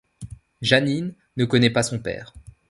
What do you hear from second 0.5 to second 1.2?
Janine